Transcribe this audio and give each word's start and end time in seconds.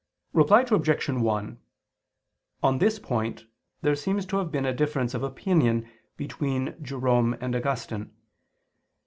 Reply 0.33 0.65
Obj. 0.71 1.07
1: 1.09 1.59
On 2.63 2.77
this 2.79 2.97
point 2.97 3.45
there 3.83 3.95
seems 3.95 4.25
to 4.25 4.37
have 4.37 4.51
been 4.51 4.65
a 4.65 4.73
difference 4.73 5.13
of 5.13 5.21
opinion 5.21 5.87
between 6.17 6.73
Jerome 6.83 7.37
and 7.39 7.55
Augustine. 7.55 8.11